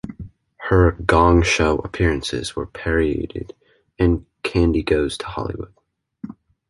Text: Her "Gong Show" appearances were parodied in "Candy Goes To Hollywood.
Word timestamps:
Her 0.57 0.93
"Gong 0.93 1.43
Show" 1.43 1.77
appearances 1.77 2.55
were 2.55 2.65
parodied 2.65 3.53
in 3.99 4.25
"Candy 4.41 4.81
Goes 4.81 5.15
To 5.19 5.27
Hollywood. 5.27 5.75